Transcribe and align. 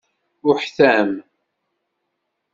Uḥtam. 0.47 1.11